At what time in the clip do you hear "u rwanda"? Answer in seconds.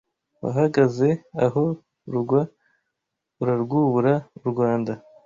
4.41-4.91